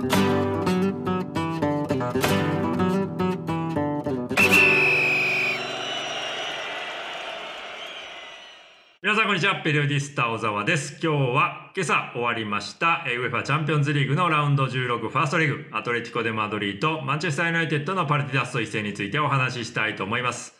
[0.00, 0.08] 皆
[9.14, 9.60] さんこんにちは。
[9.62, 10.98] ペリオディスタ小沢です。
[11.02, 20.59] 今日は今朝終わりましたえー UEFA チャンピオンズリーグのラウンド16ファーストリーグアトレティコ・デ・マドリーとマンチェスター・ユナイテッドのパルティダスト一戦についてお話ししたいと思います。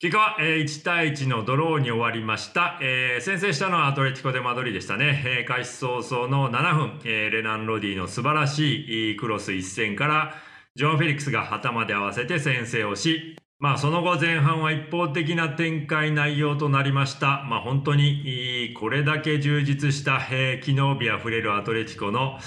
[0.00, 10.34] 結果は、えー1対1のドローに終わりました、えー先制したのはアトレティコ・デ・マドリーでしたね、えー開始早々の7分、えーレナン・ロディの素晴らしいいいクロス一戦から
[10.76, 17.44] ジョン・フェリックスが頭で合わせて先制をしまあその後前半は一方的な展開内容となりました。
[17.48, 22.38] まあ本当にこれだけ充実した、えー機能美あふれるアトレティコの、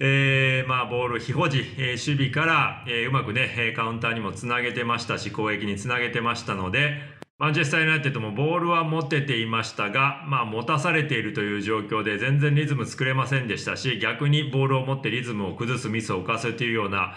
[0.00, 7.00] えーまあボール非保持、えー守備から、えうまくねカウンターにもつなげてましたし攻撃につなげてましたので
[7.38, 17.14] マンチェスター・ユナイテッドもボールは持てていましたが、まあ、持たされているという状況で全然リズム作れませんでしたし逆にボールを持ってリズムを崩すミスを犯すというような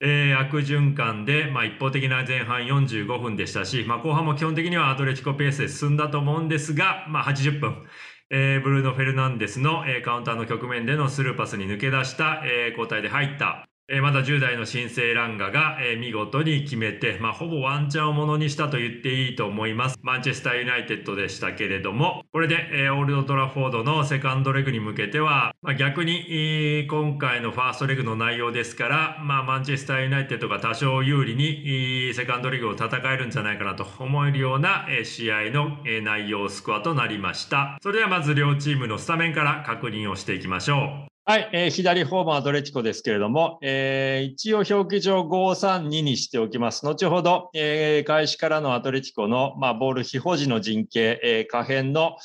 [0.00, 7.86] えー悪循環で、まあ、一方的な前半45分でしたし、まあ、後半も基本的にはアトレチコペースで進んだと思うんですが、まあ、80分、
[8.30, 19.98] えーブルーノ・フェルナンデスの、えーカウンターの局面でのスルーパスに抜け出した、えー交代で入った、えまだ10代の新生ランガが、え見事に決めて、まあ、ほぼワンチャンをものにしたと言っていいと思います。
[20.02, 37.78] マンチェスター・ユナイテッドでしたけれども、これで、えオールド・トラフォードのセカンドレグに向けては、まあ、逆に、今回のファーストレグの内容ですから、まあ、マンチェスター・ユナイテッドが多少有利に、セカンドレグを戦えるんじゃないかなと思えるような、え試合の、え内容スコアとなりました。
[37.82, 41.07] それではまず両チームのスタメンから確認をしていきましょう。
[41.28, 46.86] はい、えー左フォームアトレティコですけれども、えー一応表記上532にしておきます。
[46.86, 52.16] 後ほど、えー開始からのアトレティコの、まあ、ボール非保持の陣形、えー可変の、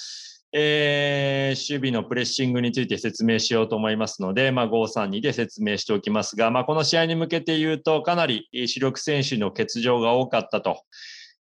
[0.54, 10.82] えー守備のプレッシングについて説明しようと思いますので、まあ、532で説明しておきますが、まあ、この試合に向けて言うと、かなり主力選手の欠場が多かったと。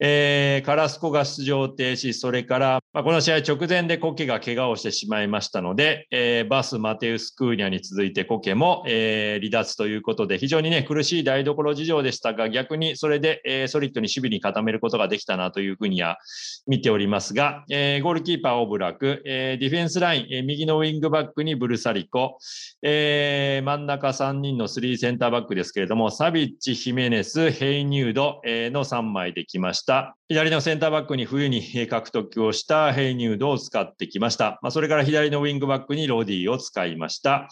[0.00, 16.18] えーカラスコが出場停止、それから、まあ、この試合直前でコケが怪我をしてしまいましたので、えーバス、マテウス・クーニャに続いてコケも、えー離脱ということで、非常にね、苦しい台所事情でしたが、逆にそれで、えーソリッドに守備に固めることができたなというふうには
[16.66, 22.38] 見ておりますが、えーゴールキーパー、オブラク、えーディフェンスライン、えー右のウィングバックにブルサリコ、
[22.82, 29.85] えー真ん中3人の3センターバックですけれども、サビッチ、ヒメネス、ヘイニュード、の3枚できました。
[30.28, 34.58] 左のセンターバックに冬に獲得をしたヘイニュードを使ってきました。
[34.60, 37.48] まあ、それから左のウィングバックにロディを使いました。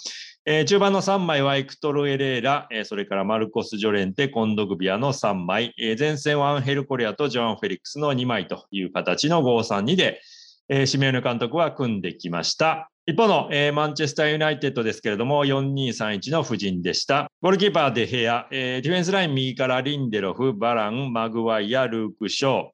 [0.47, 10.21] えー中盤の3枚はエクトロ・エレーラ、えーそれからマルコス・ジョレンテ、コンドグビアの3枚、えー前線はアンヘル・コリアとジョアン・フェリックスの2枚という形の5-3-2で、
[10.69, 12.88] えーシメオネ監督は組んできました。
[13.06, 17.26] 一方の、えーマンチェスターユナイテッドですけれども、4-2-3-1の布陣でした。
[17.42, 22.64] ゴールキーパーでヘア、えーディフェンスライン右からリンデロフ、バラン、マグワイア、ルーク・ショー。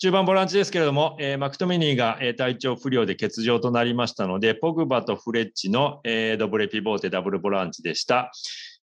[0.00, 8.30] 中盤ボランチですけれども、えーマクトミニーが、えー体調不良で欠場となりましたので、ポグバとフレッチの、えードブレピボーテダブルボランチでした。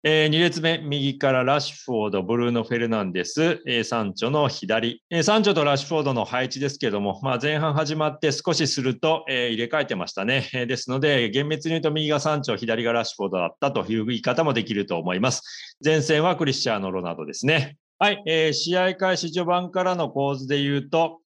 [0.06, 10.50] え2列目、右からラッシュフォード、ブルーノ・フェルナンデス、えーサンチョの左、えーサンチョとラッシュフォードの配置ですけれども、まあ、前半始まって少しすると、えー入れ替えてましたね。
[10.52, 15.40] えーですので、厳密に言うと右がサンチョ、左がラッシュフォードだったという言い方もできると思います。
[15.82, 17.78] 前線はクリスチャーノ・ロナドですね。
[17.98, 21.20] はい、えー試合開始序盤からの構図で言うと、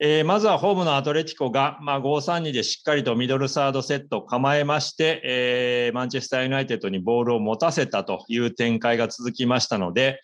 [0.00, 10.20] えーまずはホームのアトレティコが、まあ、5-3-2でしっかりとミドルサードセットを構えまして、えーマンチェスターユナイテッドにボールを持たせたという展開が続きましたので、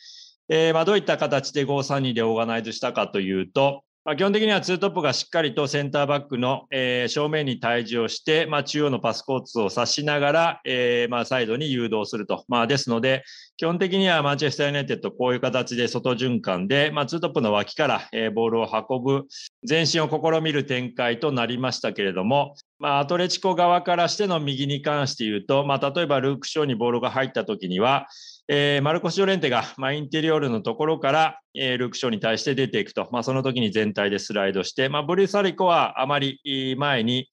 [0.49, 12.45] えーまあ、どういった形で5-3-2でオーガナイズしたかというと、まあ、基本的にはツートップがしっかりとセンターバックの、えー正面に対峙をして、まあ、中央のパスコーツを指しながら、えーまあ、サイドに誘導すると。
[12.47, 13.25] まあ、ですので、
[13.57, 19.27] 基本的にはマンチェスターユナイテッドこういう形で外循環で、まあ、ツートップの脇から、えーボールを運ぶ
[19.67, 28.07] 前進を試みる展開となりましたけれども、まあ、アトレチコ側からしての右に関して言うと、まあ、例えばルーク・ショーにボールが入った時には、
[28.47, 36.41] えーマルコス・ジョレンテが、まあ、インテリオールのところから、えールーク・ショーに対して出ていくと、まあ、その時に全体でスライドして、まあ、ブリューサリコはあまり
[36.79, 37.31] 前に、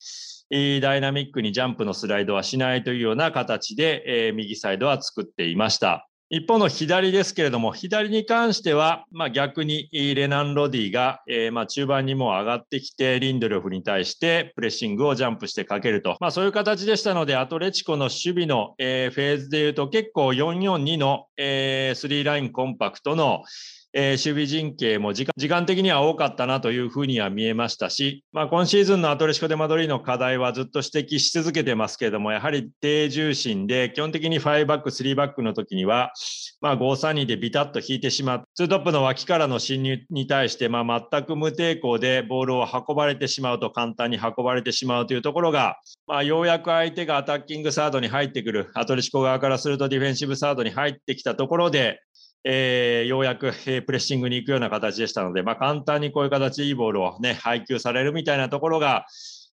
[0.54, 6.11] いいダイナミックにジャンプのスライドはしないというような形で、えー右サイドは作っていました。
[6.33, 16.16] 一方の左ですけれども、左に関しては、まあ、逆にレナン・ロディが、えーまあ、中盤にも上がってきて、リンドルフに対してプレッシングをジャンプしてかけると。
[16.22, 23.44] まあ、そういう形でしたので、アトレチコの守備の、えーフェーズでいうと、結構4-4-2の、えー、3ラインコンパクトの、
[23.94, 36.14] えー、守備陣形も時間的には多かったなというふうには見えましたし、まあ、今シーズンのアトレシコ・デ・マドリーの課題はずっと指摘し続けてますけれども、やはり低重心で、基本的に5バック、3バックの時には、
[36.62, 45.78] まあ、5-3-2でビタッと引いてしまう、2トップの脇からの侵入に対して、まあ、全く無抵抗でボールを運ばれてしまうと、簡単に運ばれてしまうというところが、
[46.08, 52.00] まあ、ようやく相手がアタッキングサードに入ってくる、アトレシコ側からするとディフェンシブサードに入ってきたところで、
[52.44, 59.06] えー、ようやく、えー、プレッシングに行くような形でしたので、まあ、簡単にこういう形でいいボールを、ね、配球されるみたいなところが、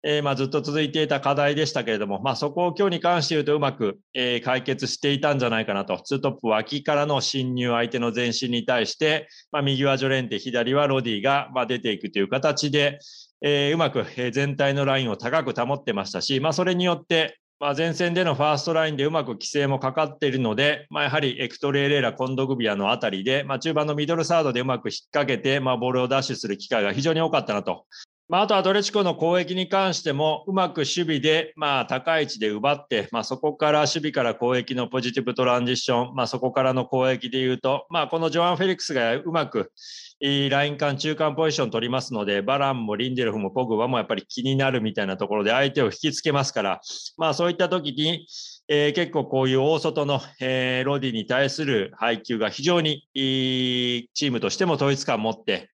[0.06, 12.98] えー、まあ、ずっと続いていた課題でしたけれども、まあ、そこを今日に関して言うとうまく、え解決していたんじゃないかなと、ツートップ脇からの侵入、相手の前進に対して、まあ、右はジョレンテ、左はロディが、ま出ていくという形で、
[13.40, 27.86] えうまく、え全体のラインを高く保ってましたし、まあ、それによって、まあ、前線でのファーストラインでうまく規制もかかっているので、まあ、やはりエクトル・エレーラ、コンドグビアのあたりで、まあ、中盤のミドルサードでうまく引っ掛けて、まあ、ボールをダッシュする機会が非常に多かったなと。
[28.28, 39.72] まあ、あとアトレチコの攻撃に関しても、うまく守備で、まあ、高い位置で奪って、まあ、そこから守備から攻撃のポジティブトランジション、まあ、そこからの攻撃でいうと、まあ、このジョアン・フェリックスがうまく、
[40.20, 46.80] ライン間、中間ポジション取りますので、バランもリンデルフもポグバもやっぱり気になるみたいなところで相手を引きつけますから、
[47.18, 48.26] まあそういった時に、
[48.68, 55.68] えー、結構こういう大外の、えー、ロディに対する配球が非常にいいチームとしても統一感を持って、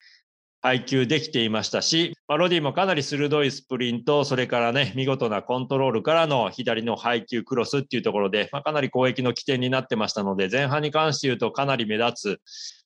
[0.62, 12.40] 配球できていましたし、まあ、ロディもかなり鋭いスプリント、それからね、見事なコントロールからの左の配球クロスっていうところで、まあ、かなり攻撃の起点になってましたので、前半に関して言うとかなり目立つ。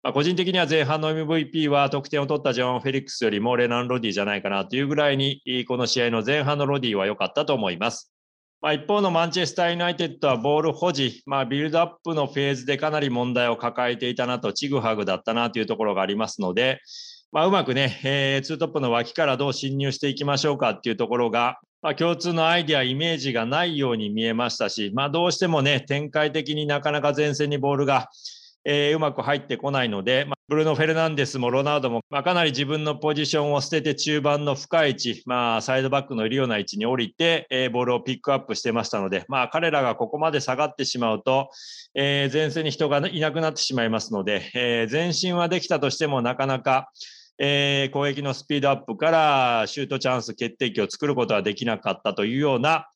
[0.05, 8.15] まあ、個人的には前半の MVP は得点を取ったジョン・フェリックスよりもレナン・ロディじゃないかなというぐらいに、この試合の前半のロディは良かったと思います。
[8.61, 16.81] まあ、一方のマンチェスター・ユナイテッドはボール保持、まあ、ビルドアップのフェーズでかなり問題を抱えていたなと、ちぐはぐだったなというところがありますので、
[17.35, 28.09] まあ、うまくね、えー、ツートップの脇からどう侵入していきましょうかっていうところが、まあ、共通のアイデア、イメージがないように見えましたし、まあ、どうしてもね、展開的になかなか前線にボールが、
[28.65, 41.51] えー、うまく入ってこないので、まあ、ブルーノ・フェルナンデスもロナウドも、まあ、かなり自分のポジションを捨てて中盤の深い位置、まあ、サイドバックのいるような位置に降りて、えー、ボールをピックアップしてましたので、まあ、彼らがここまで下がってしまうと、
[41.97, 46.91] えー、前線に人がいなくなってしまいますので、えー、前進はできたとしてもなかなか、
[47.39, 52.89] えー、攻撃のスピードアップからシュートチャンス決定機を作ることはできなかったというような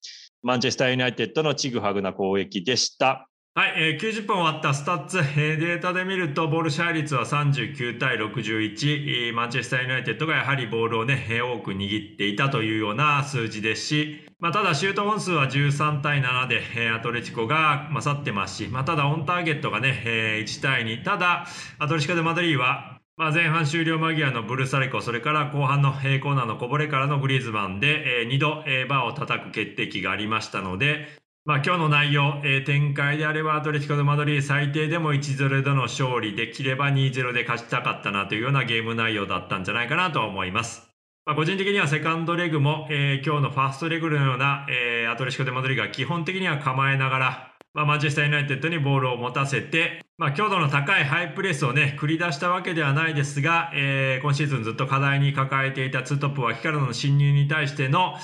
[0.43, 3.29] マンチェスターユナイテッドのちぐはぐな攻撃でした。
[3.58, 21.44] はい、えー、90分終わったスタッツ、データで見るとボール支配率は39対61、マンチェスターユナイテッドがやはりボールをね、多く握っていたというような数字ですし、まあ、ただシュート本数は13対7で、アトレチコが勝ってますし、まあ、ただオンターゲットがね、えー、1対2、ただ
[21.81, 31.09] アトレチコ・デ・マドリーはまあ、前半終了間際のブルサリコ、それから後半のコーナーのこぼれからのグリーズマンで、えー、2度、バーを叩く決定機がありましたので、
[31.44, 40.88] まあ、今日の内容、えー、展開であればアトレティコ・ド・マドリー最低でも1-0での勝利できれば2-0で勝ちたかったなというようなゲーム内容だったんじゃないかなと思います。
[41.26, 58.17] まあ、個人的にはセカンドレグも、えー、今日のファーストレグのような、えー、アトレティコ・ド・マドリーが基本的には構えながら、まあ、マンチェスター・ユナイテッドにボールを持たせて、まあ、強度の高いハイプレスをね、繰り出したわけではないですが、えー、今シーズンずっと課題に抱えていたツートップ脇からの侵入に対しての、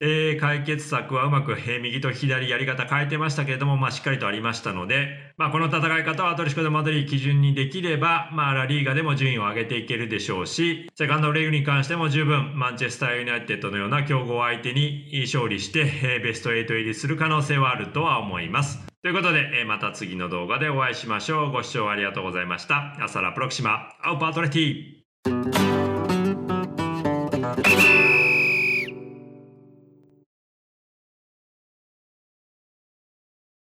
[0.00, 18.91] えー、解決策はうまく、えー、右と左やり方変えてましたけれども、まあ、しっかりとありましたので、まあ、この戦い方はアトレシコ・でマドリー基準にできれば、まあ、ラリーガでも順位を上げていけるでしょうし、セカンドレグに関しても十分、マンチェスター・ユナイテッドのような強豪相手に勝利して、えー、ベスト8入りする可能性はあるとは思います。
[19.02, 21.50] ということで、えー、また次の動画でお会いしましょう。
[21.50, 22.96] ご視聴ありがとうございました。
[23.02, 25.81] アサラプロクシマ、アウパートレティ